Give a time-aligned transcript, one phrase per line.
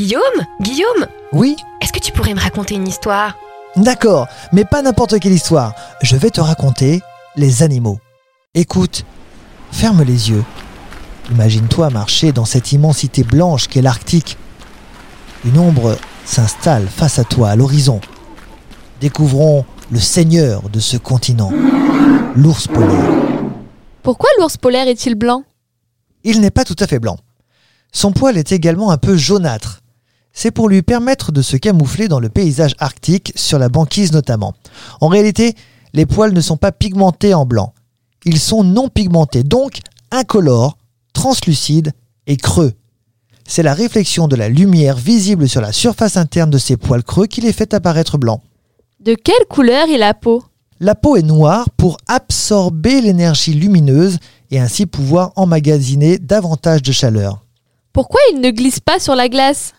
[0.00, 3.36] Guillaume Guillaume Oui Est-ce que tu pourrais me raconter une histoire?
[3.76, 5.74] D'accord, mais pas n'importe quelle histoire.
[6.00, 7.02] Je vais te raconter
[7.36, 7.98] les animaux.
[8.54, 9.04] Écoute,
[9.70, 10.42] ferme les yeux.
[11.30, 14.38] Imagine-toi marcher dans cette immensité blanche qu'est l'Arctique.
[15.44, 18.00] Une ombre s'installe face à toi à l'horizon.
[19.02, 21.52] Découvrons le seigneur de ce continent,
[22.34, 23.10] l'ours polaire.
[24.02, 25.44] Pourquoi l'ours polaire est-il blanc?
[26.24, 27.18] Il n'est pas tout à fait blanc.
[27.92, 29.79] Son poil est également un peu jaunâtre.
[30.32, 34.54] C'est pour lui permettre de se camoufler dans le paysage arctique, sur la banquise notamment.
[35.00, 35.54] En réalité,
[35.92, 37.72] les poils ne sont pas pigmentés en blanc.
[38.24, 39.80] Ils sont non pigmentés, donc
[40.10, 40.76] incolores,
[41.12, 41.92] translucides
[42.26, 42.74] et creux.
[43.46, 47.26] C'est la réflexion de la lumière visible sur la surface interne de ces poils creux
[47.26, 48.40] qui les fait apparaître blancs.
[49.00, 50.44] De quelle couleur est la peau?
[50.78, 54.18] La peau est noire pour absorber l'énergie lumineuse
[54.50, 57.44] et ainsi pouvoir emmagasiner davantage de chaleur.
[57.92, 59.72] Pourquoi il ne glisse pas sur la glace?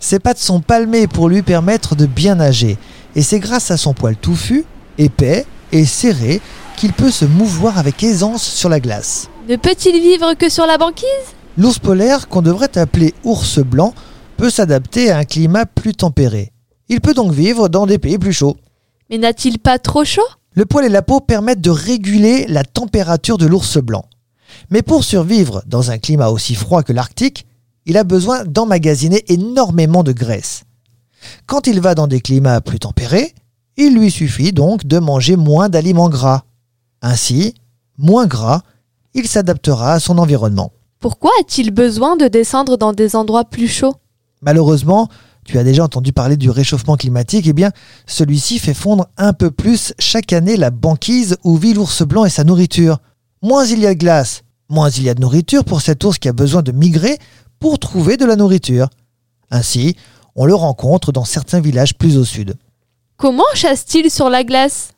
[0.00, 2.78] Ses pattes sont palmées pour lui permettre de bien nager,
[3.14, 4.64] et c'est grâce à son poil touffu,
[4.98, 6.40] épais et serré
[6.76, 9.28] qu'il peut se mouvoir avec aisance sur la glace.
[9.48, 11.06] Ne peut-il vivre que sur la banquise?
[11.56, 13.94] L'ours polaire, qu'on devrait appeler ours blanc,
[14.36, 16.52] peut s'adapter à un climat plus tempéré.
[16.88, 18.56] Il peut donc vivre dans des pays plus chauds.
[19.08, 20.26] Mais n'a-t-il pas trop chaud?
[20.52, 24.04] Le poil et la peau permettent de réguler la température de l'ours blanc.
[24.70, 27.46] Mais pour survivre dans un climat aussi froid que l'Arctique,
[27.86, 30.64] il a besoin d'emmagasiner énormément de graisse.
[31.46, 33.34] Quand il va dans des climats plus tempérés,
[33.76, 36.42] il lui suffit donc de manger moins d'aliments gras.
[37.00, 37.54] Ainsi,
[37.96, 38.62] moins gras,
[39.14, 40.72] il s'adaptera à son environnement.
[40.98, 43.94] Pourquoi a-t-il besoin de descendre dans des endroits plus chauds?
[44.42, 45.08] Malheureusement,
[45.44, 47.70] tu as déjà entendu parler du réchauffement climatique, eh bien,
[48.06, 52.30] celui-ci fait fondre un peu plus chaque année la banquise où vit l'ours blanc et
[52.30, 52.98] sa nourriture.
[53.42, 56.18] Moins il y a de glace, moins il y a de nourriture pour cet ours
[56.18, 57.18] qui a besoin de migrer
[57.58, 58.88] pour trouver de la nourriture.
[59.50, 59.96] Ainsi,
[60.34, 62.54] on le rencontre dans certains villages plus au sud.
[63.16, 64.90] Comment chasse-t-il sur la glace?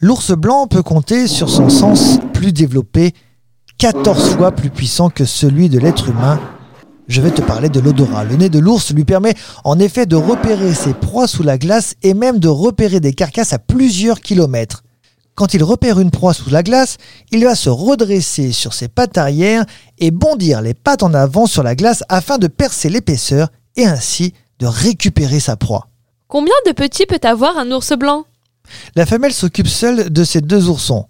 [0.00, 3.14] L'ours blanc peut compter sur son sens plus développé,
[3.78, 6.40] 14 fois plus puissant que celui de l'être humain.
[7.08, 8.24] Je vais te parler de l'odorat.
[8.24, 11.94] Le nez de l'ours lui permet en effet de repérer ses proies sous la glace
[12.02, 14.82] et même de repérer des carcasses à plusieurs kilomètres.
[15.40, 16.98] Quand il repère une proie sous la glace,
[17.30, 19.64] il va se redresser sur ses pattes arrière
[19.96, 24.34] et bondir les pattes en avant sur la glace afin de percer l'épaisseur et ainsi
[24.58, 25.88] de récupérer sa proie.
[26.28, 28.26] Combien de petits peut avoir un ours blanc?
[28.96, 31.06] La femelle s'occupe seule de ses deux oursons.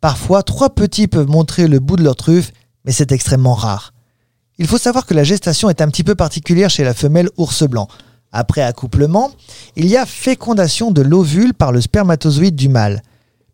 [0.00, 2.52] Parfois, trois petits peuvent montrer le bout de leur truffe,
[2.86, 3.92] mais c'est extrêmement rare.
[4.56, 7.64] Il faut savoir que la gestation est un petit peu particulière chez la femelle ours
[7.64, 7.88] blanc.
[8.32, 9.30] Après accouplement,
[9.76, 13.02] il y a fécondation de l'ovule par le spermatozoïde du mâle.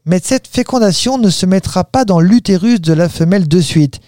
[0.06, 4.00] Mais cette fécondation ne se mettra pas dans l'utérus de la femelle de suite.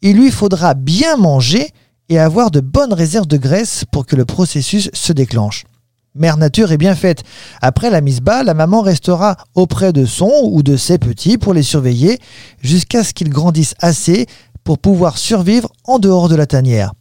[0.00, 1.70] Il lui faudra bien manger
[2.08, 5.64] et avoir de bonnes réserves de graisse pour que le processus se déclenche.
[6.14, 7.22] Mère Nature est bien faite.
[7.62, 11.54] Après la mise bas, la maman restera auprès de son ou de ses petits pour
[11.54, 12.18] les surveiller
[12.60, 14.26] jusqu'à ce qu'ils grandissent assez
[14.64, 16.92] pour pouvoir survivre en dehors de la tanière.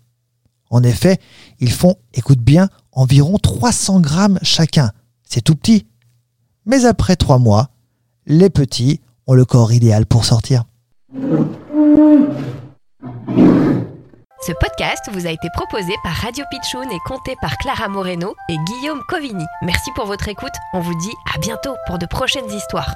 [0.69, 1.19] En effet,
[1.59, 4.91] ils font, écoute bien, environ 300 grammes chacun.
[5.27, 5.85] C'est tout petit.
[6.65, 7.69] Mais après trois mois,
[8.25, 10.63] les petits ont le corps idéal pour sortir.
[14.43, 18.55] Ce podcast vous a été proposé par Radio Pitchoun et compté par Clara Moreno et
[18.65, 19.45] Guillaume Covini.
[19.61, 20.53] Merci pour votre écoute.
[20.73, 22.95] On vous dit à bientôt pour de prochaines histoires.